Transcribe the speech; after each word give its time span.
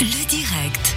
Le 0.00 0.26
direct. 0.26 0.96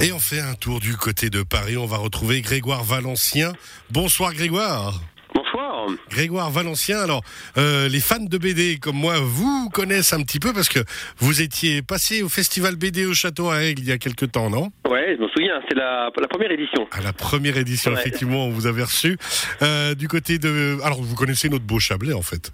Et 0.00 0.12
on 0.12 0.18
fait 0.18 0.40
un 0.40 0.54
tour 0.54 0.80
du 0.80 0.96
côté 0.96 1.30
de 1.30 1.42
Paris. 1.42 1.76
On 1.76 1.86
va 1.86 1.96
retrouver 1.98 2.40
Grégoire 2.40 2.84
Valencien. 2.84 3.52
Bonsoir 3.90 4.32
Grégoire. 4.32 5.00
Bonsoir. 5.34 5.86
Grégoire 6.10 6.50
Valencien. 6.50 6.98
Alors, 7.00 7.22
euh, 7.56 7.88
les 7.88 8.00
fans 8.00 8.20
de 8.20 8.38
BD 8.38 8.78
comme 8.78 8.96
moi 8.96 9.16
vous 9.20 9.68
connaissent 9.70 10.12
un 10.12 10.22
petit 10.22 10.38
peu 10.38 10.52
parce 10.52 10.68
que 10.68 10.80
vous 11.18 11.42
étiez 11.42 11.82
passé 11.82 12.22
au 12.22 12.28
festival 12.28 12.76
BD 12.76 13.06
au 13.06 13.14
Château 13.14 13.50
à 13.50 13.62
Aigle 13.62 13.82
il 13.82 13.88
y 13.88 13.92
a 13.92 13.98
quelques 13.98 14.30
temps, 14.32 14.50
non? 14.50 14.70
Ouais, 14.88 15.16
je 15.16 15.22
me 15.22 15.28
souviens, 15.28 15.60
c'est 15.68 15.76
la, 15.76 16.10
la 16.20 16.28
première 16.28 16.50
édition. 16.52 16.86
À 16.92 17.00
la 17.00 17.12
première 17.12 17.56
édition, 17.58 17.92
Ouais. 17.92 18.00
effectivement, 18.00 18.46
on 18.46 18.50
vous 18.50 18.66
avait 18.66 18.82
reçu. 18.84 19.18
Euh, 19.62 19.94
du 19.94 20.08
côté 20.08 20.38
de... 20.38 20.78
Alors, 20.82 21.02
vous 21.02 21.14
connaissez 21.14 21.48
notre 21.48 21.64
beau 21.64 21.78
Chablais, 21.78 22.12
en 22.14 22.22
fait 22.22 22.52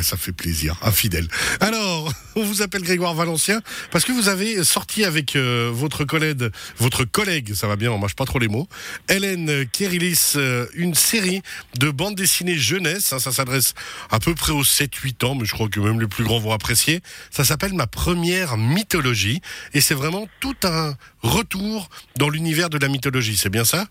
Ah, 0.00 0.02
ça 0.02 0.16
fait 0.16 0.32
plaisir, 0.32 0.76
infidèle. 0.80 1.26
Alors, 1.60 2.10
on 2.36 2.42
vous 2.42 2.62
appelle 2.62 2.80
Grégoire 2.80 3.12
Valencien 3.12 3.60
parce 3.92 4.06
que 4.06 4.12
vous 4.12 4.30
avez 4.30 4.64
sorti 4.64 5.04
avec 5.04 5.36
euh, 5.36 5.68
votre 5.70 6.06
collègue, 6.06 6.48
votre 6.78 7.04
collègue, 7.04 7.52
ça 7.52 7.66
va 7.68 7.76
bien, 7.76 7.92
on 7.92 7.98
mâche 7.98 8.16
pas 8.16 8.24
trop 8.24 8.38
les 8.38 8.48
mots, 8.48 8.66
Hélène 9.10 9.66
Kérilis, 9.68 10.36
euh, 10.36 10.64
une 10.74 10.94
série 10.94 11.42
de 11.78 11.90
bandes 11.90 12.14
dessinées 12.14 12.56
jeunesse. 12.56 13.12
hein, 13.12 13.18
ça 13.18 13.30
s'adresse 13.30 13.74
à 14.10 14.20
peu 14.20 14.34
près 14.34 14.52
aux 14.52 14.62
7-8 14.62 15.26
ans, 15.26 15.34
mais 15.34 15.44
je 15.44 15.52
crois 15.52 15.68
que 15.68 15.80
même 15.80 16.00
les 16.00 16.08
plus 16.08 16.24
grands 16.24 16.38
vont 16.38 16.52
apprécier. 16.52 17.00
Ça 17.30 17.44
s'appelle 17.44 17.74
Ma 17.74 17.86
première 17.86 18.56
mythologie 18.56 19.42
et 19.74 19.82
c'est 19.82 19.94
vraiment 19.94 20.26
tout 20.40 20.56
un 20.64 20.94
retour 21.20 21.90
dans 22.16 22.30
l'univers 22.30 22.70
de 22.70 22.78
la 22.78 22.88
mythologie. 22.88 23.36
C'est 23.36 23.50
bien 23.50 23.64
ça? 23.64 23.84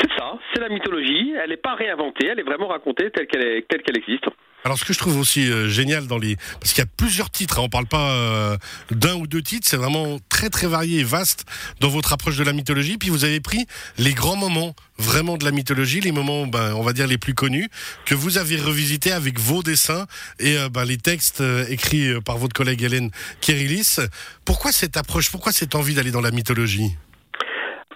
C'est 0.00 0.08
ça, 0.16 0.38
c'est 0.54 0.60
la 0.60 0.70
mythologie. 0.70 1.34
Elle 1.42 1.50
n'est 1.50 1.58
pas 1.58 1.74
réinventée, 1.74 2.28
elle 2.28 2.40
est 2.40 2.44
vraiment 2.44 2.68
racontée 2.68 3.10
telle 3.10 3.26
qu'elle 3.26 3.98
existe. 3.98 4.24
Alors 4.64 4.78
ce 4.78 4.84
que 4.86 4.94
je 4.94 4.98
trouve 4.98 5.18
aussi 5.18 5.50
euh, 5.50 5.68
génial 5.68 6.06
dans 6.06 6.16
les 6.16 6.36
parce 6.58 6.72
qu'il 6.72 6.82
y 6.82 6.86
a 6.86 6.90
plusieurs 6.96 7.28
titres, 7.30 7.58
hein, 7.58 7.64
on 7.64 7.68
parle 7.68 7.86
pas 7.86 8.12
euh, 8.12 8.56
d'un 8.90 9.14
ou 9.16 9.26
deux 9.26 9.42
titres, 9.42 9.66
c'est 9.68 9.76
vraiment 9.76 10.18
très 10.30 10.48
très 10.48 10.66
varié 10.66 11.00
et 11.00 11.04
vaste 11.04 11.44
dans 11.80 11.90
votre 11.90 12.14
approche 12.14 12.36
de 12.36 12.44
la 12.44 12.54
mythologie. 12.54 12.96
Puis 12.96 13.10
vous 13.10 13.26
avez 13.26 13.40
pris 13.40 13.66
les 13.98 14.14
grands 14.14 14.36
moments 14.36 14.74
vraiment 14.96 15.36
de 15.36 15.44
la 15.44 15.50
mythologie, 15.50 16.00
les 16.00 16.12
moments 16.12 16.46
ben, 16.46 16.72
on 16.74 16.82
va 16.82 16.94
dire 16.94 17.06
les 17.06 17.18
plus 17.18 17.34
connus 17.34 17.68
que 18.06 18.14
vous 18.14 18.38
avez 18.38 18.56
revisités 18.56 19.12
avec 19.12 19.38
vos 19.38 19.62
dessins 19.62 20.06
et 20.40 20.56
euh, 20.56 20.70
ben, 20.70 20.86
les 20.86 20.96
textes 20.96 21.42
euh, 21.42 21.66
écrits 21.68 22.08
euh, 22.08 22.20
par 22.22 22.38
votre 22.38 22.54
collègue 22.54 22.82
Hélène 22.82 23.10
Kérilis. 23.42 24.00
Pourquoi 24.46 24.72
cette 24.72 24.96
approche? 24.96 25.30
Pourquoi 25.30 25.52
cette 25.52 25.74
envie 25.74 25.92
d'aller 25.92 26.10
dans 26.10 26.22
la 26.22 26.30
mythologie? 26.30 26.96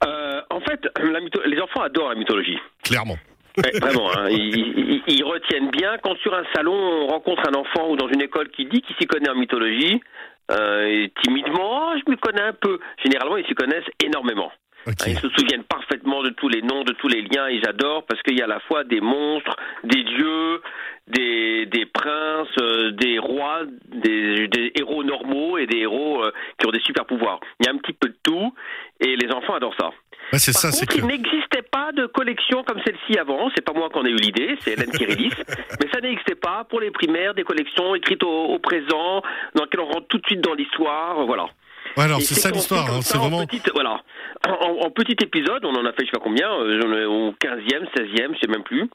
Euh, 0.05 0.41
en 0.50 0.61
fait, 0.61 0.80
la 0.98 1.20
mytho- 1.20 1.46
les 1.46 1.61
enfants 1.62 1.80
adorent 1.80 2.11
la 2.11 2.14
mythologie. 2.14 2.58
Clairement. 2.83 3.16
Ouais, 3.64 3.78
vraiment, 3.81 4.09
hein. 4.17 4.28
ils, 4.31 4.56
ils- 4.56 5.03
ils 5.09 5.25
retiennent 5.25 5.70
bien. 5.70 5.97
Quand 6.03 6.17
sur 6.19 6.34
un 6.34 6.45
salon, 6.55 6.75
on 6.75 7.06
rencontre 7.09 7.42
un 7.48 7.55
enfant 7.55 7.91
ou 7.91 7.97
dans 7.97 8.09
une 8.09 8.23
école 8.23 8.48
qui 8.51 8.64
dit 8.67 8.81
qu'il 8.83 8.97
s'y 8.97 9.06
connaît 9.06 9.31
en 9.31 9.34
mythologie, 9.34 10.01
euh, 10.51 10.87
et 10.87 11.12
timidement, 11.23 11.91
oh, 11.92 11.98
je 12.05 12.11
me 12.11 12.17
connais 12.17 12.42
un 12.42 12.53
peu. 12.53 12.79
Généralement, 13.05 13.36
ils 13.36 13.47
s'y 13.47 13.55
connaissent 13.55 13.89
énormément. 14.05 14.51
Ils 15.11 15.19
se 15.19 15.29
souviennent 15.31 15.64
parfaitement 15.64 16.23
de 16.23 16.31
tous 16.31 16.48
les 16.48 16.62
noms, 16.62 16.83
de 16.83 16.92
tous 16.95 17.09
les 17.09 17.20
liens. 17.20 17.48
Ils 17.51 17.67
adorent 17.69 18.05
parce 18.06 18.23
qu'il 18.23 18.39
y 18.39 18.41
a 18.41 18.45
à 18.45 18.48
la 18.48 18.61
fois 18.61 18.84
des 18.84 19.01
monstres, 19.03 19.55
des 19.84 20.03
dieux, 20.03 20.62
des, 21.09 21.67
des 21.67 21.84
princes, 21.84 22.48
euh, 22.62 22.92
des 22.92 23.19
rois, 23.19 23.62
des, 23.89 24.48
des 24.48 24.73
héros 24.79 25.05
normaux 25.05 25.59
et 25.59 25.67
des 25.67 25.79
héros 25.81 26.23
euh, 26.25 26.31
qui 26.59 26.67
ont 26.67 26.70
des 26.70 26.81
super 26.81 27.05
pouvoirs. 27.05 27.41
Il 27.61 27.67
y 27.67 27.69
a 27.69 27.73
un 27.73 27.77
petit 27.79 27.92
peu 27.92 28.09
de 28.09 28.17
tout 28.23 28.55
et 29.01 29.17
les 29.17 29.31
enfants 29.33 29.55
adorent 29.55 29.77
ça. 29.79 29.91
Ouais, 30.32 30.38
c'est 30.38 30.52
Par 30.52 30.60
ça, 30.62 30.72
c'est 30.72 30.86
contre, 30.86 31.00
que 31.00 31.04
il 31.04 31.06
n'existait 31.06 31.62
pas 31.62 31.90
de 31.92 32.06
collection 32.06 32.62
comme 32.64 32.80
celle-ci 32.84 33.18
avant. 33.18 33.50
C'est 33.54 33.64
pas 33.64 33.72
moi 33.72 33.88
qui 33.90 33.98
en 33.98 34.04
ai 34.04 34.10
eu 34.10 34.16
l'idée, 34.16 34.56
c'est 34.60 34.72
Hélène 34.72 34.90
Kirilis. 34.90 35.30
mais 35.80 35.88
ça 35.92 36.00
n'existait 36.00 36.34
pas 36.34 36.64
pour 36.68 36.80
les 36.80 36.90
primaires, 36.90 37.34
des 37.34 37.44
collections 37.44 37.94
écrites 37.94 38.22
au, 38.22 38.44
au 38.46 38.58
présent, 38.58 39.22
dans 39.54 39.64
lesquelles 39.64 39.80
on 39.80 39.86
rentre 39.90 40.08
tout 40.08 40.18
de 40.18 40.26
suite 40.26 40.40
dans 40.42 40.54
l'histoire. 40.54 41.24
Voilà. 41.24 41.46
Ouais, 41.96 42.04
alors 42.04 42.20
c'est 42.20 42.34
ça 42.34 42.50
l'histoire. 42.50 42.84
hein, 42.92 43.00
c'est 43.00 43.16
en 43.16 43.20
vraiment 43.22 43.46
petite- 43.46 43.70
voilà. 43.72 44.02
En, 44.46 44.86
en 44.86 44.90
petit 44.90 45.16
épisode, 45.22 45.64
on 45.64 45.74
en 45.74 45.84
a 45.86 45.92
fait 45.92 46.00
je 46.02 46.06
sais 46.06 46.10
pas 46.12 46.20
combien, 46.22 46.50
euh, 46.52 47.06
au 47.06 47.33
15e, 47.33 47.86
16e, 47.96 48.34
je 48.34 48.40
sais 48.40 48.46
même 48.48 48.62
plus. 48.62 48.88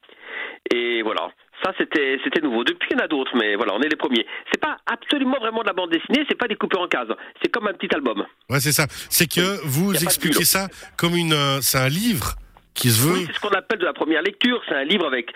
Et 0.74 1.02
voilà. 1.02 1.32
Ça 1.64 1.72
c'était 1.78 2.20
c'était 2.24 2.42
nouveau. 2.42 2.64
Depuis 2.64 2.90
il 2.92 2.98
y 2.98 3.02
en 3.02 3.06
a 3.06 3.08
d'autres, 3.08 3.32
mais 3.36 3.56
voilà, 3.56 3.74
on 3.74 3.82
est 3.82 3.90
les 3.90 3.96
premiers. 3.96 4.26
C'est 4.52 4.60
pas 4.60 4.78
absolument 4.86 5.40
vraiment 5.40 5.62
de 5.62 5.68
la 5.68 5.74
bande 5.74 5.92
dessinée, 5.92 6.26
c'est 6.28 6.38
pas 6.38 6.48
découpé 6.48 6.78
en 6.78 6.88
cases. 6.88 7.08
C'est 7.42 7.50
comme 7.50 7.68
un 7.68 7.74
petit 7.74 7.94
album. 7.96 8.26
Ouais, 8.50 8.60
c'est 8.60 8.74
ça. 8.74 8.86
C'est 9.10 9.28
que 9.28 9.66
vous 9.66 9.94
expliquez 10.04 10.44
ça 10.44 10.68
comme 10.98 11.16
une, 11.16 11.34
euh, 11.34 11.62
c'est 11.62 11.78
un 11.78 11.90
livre 11.90 12.36
qui 12.74 12.90
se 12.90 13.08
veut. 13.08 13.14
Oui, 13.14 13.24
c'est 13.28 13.34
ce 13.34 13.40
qu'on 13.40 13.56
appelle 13.56 13.80
de 13.80 13.86
la 13.86 13.94
première 13.94 14.22
lecture. 14.22 14.62
C'est 14.68 14.76
un 14.76 14.84
livre 14.84 15.06
avec 15.06 15.32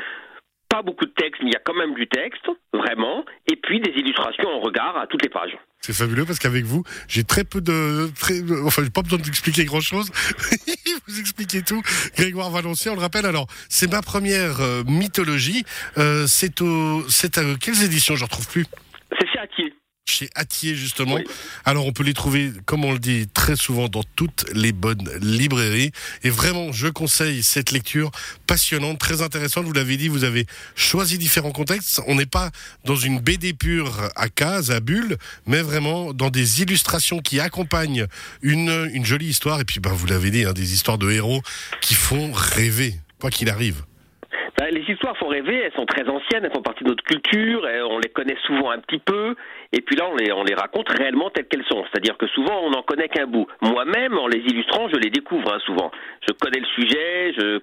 pas 0.70 0.82
beaucoup 0.82 1.06
de 1.06 1.12
texte, 1.12 1.42
mais 1.42 1.50
il 1.52 1.54
y 1.54 1.56
a 1.56 1.62
quand 1.64 1.74
même 1.74 1.94
du 1.94 2.08
texte, 2.08 2.46
vraiment, 2.74 3.24
et 3.50 3.56
puis 3.56 3.80
des 3.80 3.92
illustrations 3.92 4.50
en 4.50 4.60
regard 4.60 4.98
à 4.98 5.08
toutes 5.08 5.22
les 5.22 5.30
pages. 5.30 5.58
C'est 5.80 5.94
fabuleux 5.94 6.26
parce 6.26 6.40
qu'avec 6.40 6.66
vous, 6.66 6.84
j'ai 7.08 7.24
très 7.24 7.44
peu 7.44 7.62
de, 7.62 8.10
très, 8.20 8.42
enfin, 8.66 8.84
j'ai 8.84 8.90
pas 8.90 9.02
besoin 9.02 9.20
d'expliquer 9.20 9.64
grand 9.66 9.80
chose. 9.80 10.12
Vous 11.07 11.19
expliquez 11.19 11.62
tout. 11.62 11.81
Grégoire 12.16 12.50
Valencien, 12.50 12.91
on 12.91 12.95
le 12.95 13.01
rappelle. 13.01 13.25
Alors, 13.25 13.47
c'est 13.69 13.91
ma 13.91 14.01
première 14.01 14.62
euh, 14.62 14.84
mythologie. 14.85 15.66
Euh, 15.97 16.25
c'est 16.28 16.62
au, 16.62 17.07
c'est 17.09 17.38
à 17.38 17.44
quelles 17.59 17.84
éditions? 17.84 18.16
Je 18.16 18.23
retrouve 18.23 18.47
plus. 18.47 18.66
C'est 19.19 19.28
chez 19.28 19.40
Atier. 19.40 19.73
Chez 20.09 20.29
Atier 20.35 20.75
justement. 20.75 21.16
Oui. 21.16 21.23
Alors 21.66 21.85
on 21.85 21.91
peut 21.91 22.03
les 22.03 22.13
trouver, 22.13 22.51
comme 22.66 22.85
on 22.85 22.94
le 22.94 23.00
dit 23.00 23.28
très 23.34 23.56
souvent, 23.56 23.90
dans 23.90 24.03
toutes 24.16 24.45
les 24.53 24.72
bonnes 24.72 25.09
librairies. 25.22 25.91
Et 26.23 26.29
vraiment, 26.29 26.72
je 26.72 26.88
conseille 26.88 27.44
cette 27.44 27.72
lecture 27.72 28.12
passionnante, 28.47 29.00
très 29.00 29.22
intéressante. 29.22 29.66
Vous 29.66 29.73
l'avez 29.73 29.97
dit, 29.97 30.07
vous 30.07 30.23
avez 30.23 30.45
choisi 30.75 31.18
différents 31.18 31.51
contextes. 31.51 32.01
On 32.07 32.16
n'est 32.16 32.25
pas 32.25 32.51
dans 32.85 32.95
une 32.95 33.19
BD 33.19 33.53
pure 33.53 34.09
à 34.16 34.29
cases, 34.29 34.69
à 34.69 34.79
bulles, 34.79 35.18
mais 35.45 35.62
vraiment 35.62 36.13
dans 36.13 36.29
des 36.29 36.62
illustrations 36.62 37.19
qui 37.19 37.39
accompagnent 37.39 38.07
une, 38.41 38.89
une 38.94 39.06
jolie 39.06 39.28
histoire. 39.28 39.59
Et 39.59 39.66
puis, 39.66 39.79
ben, 39.79 39.91
vous 39.91 40.07
l'avez 40.07 40.31
dit, 40.31 40.45
hein, 40.45 40.53
des 40.53 40.74
histoires 40.74 40.97
de 40.97 41.12
héros 41.12 41.41
qui 41.81 41.94
font 41.95 42.31
rêver, 42.31 42.95
quoi 43.19 43.29
qu'il 43.29 43.50
arrive. 43.50 43.84
Ben, 44.57 44.73
Les 44.73 44.81
histoires 44.91 45.16
font 45.18 45.28
rêver, 45.28 45.56
elles 45.56 45.73
sont 45.73 45.85
très 45.85 46.07
anciennes, 46.09 46.44
elles 46.44 46.51
font 46.51 46.63
partie 46.63 46.84
de 46.84 46.90
notre 46.90 47.03
culture, 47.03 47.68
on 47.91 48.00
les 48.00 48.09
connaît 48.09 48.38
souvent 48.45 48.72
un 48.72 48.79
petit 48.79 48.97
peu, 48.97 49.35
et 49.72 49.81
puis 49.81 49.95
là 49.95 50.06
on 50.12 50.16
les, 50.16 50.31
on 50.31 50.44
les 50.44 50.56
raconte 50.56 50.90
réellement 50.90 51.29
telles 51.29 51.47
qu'elles 51.47 51.66
sont. 51.66 51.85
C'est-à-dire 51.85 52.18
que 52.18 52.28
souvent 52.28 52.62
on 52.63 52.72
n'en 52.72 52.81
connaît 52.81 53.07
qu'un 53.07 53.28
bout. 53.28 53.47
Moi-même, 53.62 54.18
en 54.18 54.28
les 54.28 54.40
illustrant, 54.40 54.90
je 54.90 54.95
les 54.95 55.12
découvre 55.12 55.53
hein, 55.53 55.59
souvent. 55.66 55.91
Je 56.28 56.34
connais 56.34 56.59
le 56.59 56.66
sujet, 56.66 57.34
je... 57.38 57.59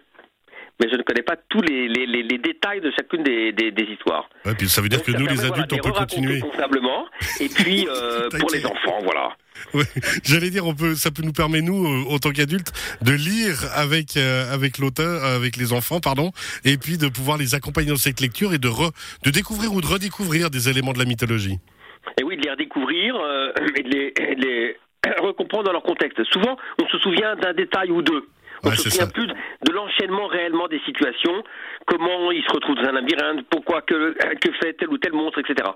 mais 0.81 0.89
je 0.91 0.97
ne 0.97 1.03
connais 1.03 1.23
pas 1.23 1.37
tous 1.49 1.61
les, 1.62 1.89
les, 1.89 2.07
les- 2.07 2.23
les 2.23 2.39
détails 2.39 2.81
de 2.81 2.91
chacune 2.97 3.23
des, 3.23 3.53
des, 3.53 3.71
des 3.71 3.85
histoires. 3.85 4.29
Ouais, 4.45 4.55
puis 4.55 4.69
ça 4.69 4.81
veut 4.83 4.89
dire 4.89 4.99
Donc, 4.99 5.07
que 5.07 5.12
nous, 5.12 5.27
les 5.27 5.35
voilà, 5.35 5.53
adultes, 5.53 5.71
de 5.71 5.75
on 5.77 5.79
peut 5.79 5.93
continuer. 5.93 6.41
convenablement, 6.41 7.07
et 7.41 7.49
puis 7.55 7.87
euh, 7.89 8.29
pour 8.39 8.51
les 8.51 8.65
enfants, 8.67 8.99
voilà. 9.03 9.37
Ouais, 9.73 9.85
J'allais 10.25 10.51
dire, 10.51 10.67
on 10.67 10.75
peut, 10.75 10.95
ça 10.95 11.11
peut 11.12 11.23
nous 11.23 11.33
permettre 11.33 11.65
nous, 11.65 11.87
euh, 11.87 12.12
en 12.15 12.19
tant 12.19 12.31
qu'adultes, 12.33 12.73
de 13.03 13.12
lire 13.12 13.57
avec 13.75 14.17
euh, 14.17 14.53
avec 14.53 14.79
l'auteur, 14.79 15.25
euh, 15.25 15.37
avec 15.37 15.57
les 15.57 15.73
enfants, 15.73 16.01
pardon, 16.01 16.33
et 16.65 16.77
puis 16.77 16.99
de 16.99 17.09
pouvoir 17.09 17.39
les 17.39 17.55
accompagner 17.55 17.91
dans 17.91 17.97
cette 17.97 18.21
lecture 18.21 18.53
et 18.53 18.59
de 18.59 18.69
re- 18.69 18.91
de 19.25 19.31
découvrir 19.31 19.73
ou 19.73 19.81
de 19.81 19.87
redécouvrir 19.87 20.51
des 20.51 20.69
éléments 20.69 20.93
de 20.93 20.99
la 20.99 21.05
mythologie. 21.05 21.59
Et 22.21 22.25
oui, 22.25 22.37
de 22.37 22.43
les 22.43 22.51
redécouvrir 22.51 23.15
euh, 23.17 23.53
et 23.77 23.83
de 23.83 23.89
les, 23.89 24.12
et 24.21 24.35
de 24.35 24.41
les 24.45 24.77
recomprendre 25.23 25.65
dans 25.65 25.73
leur 25.73 25.83
contexte. 25.85 26.23
Souvent, 26.33 26.56
on 26.83 26.89
se 26.89 26.99
souvient 26.99 27.37
d'un 27.37 27.53
détail 27.55 27.91
ou 27.91 28.03
deux. 28.03 28.27
On 28.65 28.71
se 28.71 28.91
souvient 28.91 29.09
plus 29.09 29.27
de, 29.27 29.35
de 29.35 29.73
l'enchaînement 29.73 30.27
réellement 30.27 30.69
des 30.69 30.81
situations, 30.81 31.43
comment 31.87 32.31
ils 32.33 32.43
se 32.45 32.53
retrouvent 32.53 32.77
dans 32.77 32.89
un 32.89 32.93
labyrinthe, 32.93 33.47
pourquoi 33.51 33.83
que, 33.83 34.15
que 34.41 34.53
fait 34.63 34.75
tel 34.75 34.89
ou 34.89 34.99
tel 34.99 35.13
monstre, 35.13 35.39
etc. 35.41 35.69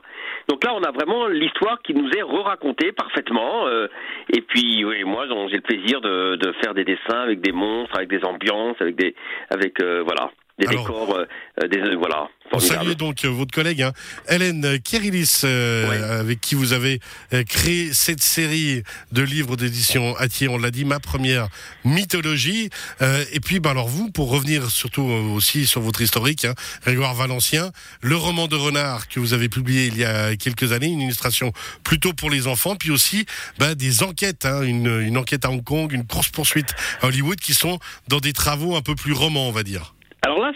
Donc 0.49 0.65
là, 0.65 0.73
on 0.75 0.83
a 0.83 0.91
vraiment 0.91 1.27
l'histoire 1.27 1.81
qui 1.83 1.95
nous 1.95 2.09
est 2.11 2.23
re-racontée 2.23 2.93
parfaitement. 2.93 3.67
euh, 3.67 3.89
et 4.33 4.41
puis, 4.41 4.85
oui, 4.85 5.05
moi, 5.05 5.27
j'ai 5.49 5.57
le 5.57 5.63
plaisir 5.63 6.01
de, 6.01 6.37
de 6.37 6.53
faire 6.63 6.75
des 6.75 6.85
dessins 6.85 7.21
avec 7.21 7.41
des 7.41 7.53
monstres, 7.53 7.97
avec 7.97 8.09
des 8.09 8.25
ambiances, 8.25 8.77
avec 8.81 8.97
des, 8.97 9.15
avec 9.51 9.81
euh, 9.81 10.03
voilà, 10.05 10.31
des 10.59 10.67
Alors- 10.67 10.87
décors, 10.87 11.15
euh, 11.17 11.25
euh, 11.63 11.69
des, 11.69 11.95
voilà, 11.97 12.29
On 12.53 12.59
formidables. 12.59 12.85
salue 12.87 12.97
donc 12.97 13.25
euh, 13.25 13.29
votre 13.29 13.53
collègue 13.55 13.83
hein, 13.83 13.93
Hélène 14.29 14.79
Kérilis, 14.81 15.43
euh, 15.45 15.89
Ouais. 15.89 16.03
avec 16.21 16.41
qui 16.41 16.55
vous 16.55 16.73
avez 16.73 17.01
euh, 17.33 17.45
créé 17.45 17.93
cette 17.93 18.23
série 18.23 18.83
de 19.13 19.23
livres 19.23 19.57
d'édition 19.57 20.17
Atier. 20.17 20.49
On 20.49 20.59
l'a 20.59 20.71
dit, 20.71 20.85
ma 20.85 20.99
première 21.01 21.49
mythologie. 21.85 22.71
Euh, 23.03 23.25
et 23.33 23.41
puis, 23.41 23.61
bah, 23.61 23.71
alors 23.71 23.89
vous, 23.89 24.11
pour 24.11 24.31
revenir 24.31 24.71
surtout 24.71 25.03
euh, 25.09 25.35
aussi 25.35 25.67
sur 25.67 25.81
votre 25.81 26.01
historique, 26.01 26.45
hein, 26.45 26.55
Grégoire 26.85 27.15
Valencien, 27.15 27.71
le 28.01 28.17
roman 28.17 28.47
de 28.49 28.57
Renard 28.57 29.09
que 29.09 29.21
vous 29.21 29.33
avez 29.35 29.49
publié 29.49 29.87
il 29.87 29.97
y 29.99 30.05
a 30.05 30.37
quelques 30.37 30.73
années, 30.73 30.87
une 30.89 31.01
illustration 31.01 31.53
plutôt 31.85 32.13
pour 32.13 32.31
les 32.31 32.47
enfants, 32.47 32.77
puis 32.77 32.91
aussi 32.91 33.27
bah, 33.59 33.75
des 33.75 34.03
enquêtes, 34.03 34.45
hein, 34.47 34.63
une, 34.63 35.01
une 35.01 35.17
enquête 35.17 35.45
à 35.45 35.51
Hong 35.51 35.63
Kong, 35.63 35.93
une 35.93 36.07
course 36.07 36.29
poursuite 36.29 36.75
à 37.03 37.07
Hollywood, 37.07 37.39
qui 37.39 37.55
sont 37.55 37.79
dans 38.09 38.21
des 38.21 38.33
travaux 38.33 38.77
un 38.77 38.83
peu 38.83 38.95
plus 38.95 39.13
romans, 39.13 39.49
on 39.49 39.53
va 39.53 39.63
dire. 39.63 39.95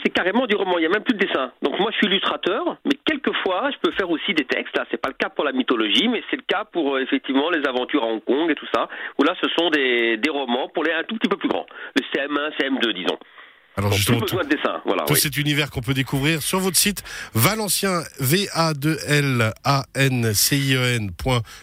C'est 0.02 0.10
carrément 0.10 0.46
du 0.46 0.56
roman. 0.56 0.78
Il 0.78 0.80
n'y 0.80 0.86
a 0.86 0.90
même 0.90 1.02
plus 1.02 1.14
de 1.14 1.24
dessin. 1.24 1.52
Donc 1.62 1.78
moi, 1.78 1.90
je 1.90 1.96
suis 1.96 2.06
illustrateur, 2.06 2.76
mais 2.84 2.96
quelquefois, 3.04 3.70
je 3.70 3.78
peux 3.78 3.92
faire 3.92 4.10
aussi 4.10 4.34
des 4.34 4.44
textes. 4.44 4.76
Là, 4.76 4.84
c'est 4.90 5.00
pas 5.00 5.08
le 5.08 5.14
cas 5.14 5.28
pour 5.28 5.44
la 5.44 5.52
mythologie, 5.52 6.08
mais 6.08 6.22
c'est 6.30 6.36
le 6.36 6.44
cas 6.46 6.64
pour 6.64 6.96
euh, 6.96 7.00
effectivement 7.00 7.50
les 7.50 7.66
aventures 7.66 8.02
à 8.04 8.06
Hong 8.06 8.24
Kong 8.24 8.50
et 8.50 8.54
tout 8.54 8.68
ça. 8.74 8.88
Où 9.18 9.24
là, 9.24 9.34
ce 9.42 9.48
sont 9.58 9.70
des, 9.70 10.16
des 10.16 10.30
romans 10.30 10.68
pour 10.68 10.84
les 10.84 10.92
un 10.92 11.04
tout 11.04 11.16
petit 11.16 11.28
peu 11.28 11.36
plus 11.36 11.48
grands. 11.48 11.66
Le 11.96 12.02
CM1, 12.12 12.56
CM2, 12.58 12.92
disons. 12.92 13.18
Alors 13.76 13.90
Donc, 13.90 13.96
justement, 13.96 14.18
plus 14.18 14.26
besoin 14.26 14.44
de 14.44 14.48
dessin. 14.54 14.80
Voilà. 14.84 15.04
tout 15.04 15.14
oui. 15.14 15.20
cet 15.20 15.36
univers 15.38 15.70
qu'on 15.70 15.80
peut 15.80 15.94
découvrir 15.94 16.42
sur 16.42 16.60
votre 16.60 16.76
site 16.76 17.02
Valencien 17.34 18.02
v 18.20 18.46
a 18.52 18.74
2 18.74 18.98
l 19.06 19.52
a 19.64 19.84
n 19.94 20.34
c 20.34 20.58
i 20.58 20.74
e 20.74 20.96
n 20.96 21.10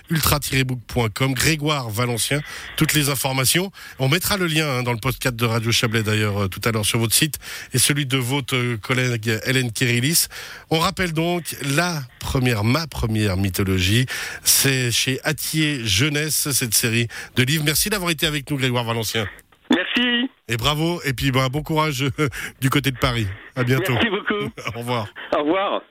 ultra-book.com 0.09 1.33
Grégoire 1.33 1.89
Valencien 1.89 2.41
toutes 2.77 2.93
les 2.93 3.09
informations 3.09 3.71
on 3.99 4.09
mettra 4.09 4.37
le 4.37 4.47
lien 4.47 4.67
hein, 4.67 4.83
dans 4.83 4.93
le 4.93 4.99
podcast 4.99 5.35
de 5.35 5.45
Radio 5.45 5.71
Chablais 5.71 6.01
d'ailleurs 6.01 6.43
euh, 6.43 6.47
tout 6.47 6.61
à 6.65 6.71
l'heure 6.71 6.85
sur 6.85 6.97
votre 6.97 7.13
site 7.13 7.37
et 7.73 7.77
celui 7.77 8.07
de 8.07 8.17
votre 8.17 8.55
euh, 8.55 8.77
collègue 8.77 9.39
Hélène 9.45 9.71
Kirilis 9.71 10.27
on 10.71 10.79
rappelle 10.79 11.13
donc 11.13 11.55
la 11.75 12.01
première 12.19 12.63
ma 12.63 12.87
première 12.87 13.37
mythologie 13.37 14.07
c'est 14.43 14.91
chez 14.91 15.19
Atier 15.23 15.85
Jeunesse 15.85 16.49
cette 16.51 16.73
série 16.73 17.07
de 17.35 17.43
livres 17.43 17.63
merci 17.65 17.89
d'avoir 17.89 18.09
été 18.09 18.25
avec 18.25 18.49
nous 18.49 18.57
Grégoire 18.57 18.83
Valencien 18.83 19.27
Merci. 19.75 20.18
Et 20.49 20.57
bravo 20.57 20.99
et 21.05 21.13
puis 21.13 21.31
bah, 21.31 21.47
bon 21.49 21.61
courage 21.61 22.03
euh, 22.03 22.27
du 22.61 22.69
côté 22.69 22.91
de 22.91 22.97
Paris 22.97 23.27
à 23.55 23.63
bientôt 23.63 23.93
Merci 23.93 24.09
beaucoup. 24.09 24.51
au 24.75 24.79
revoir 24.79 25.07
Au 25.35 25.43
revoir. 25.43 25.81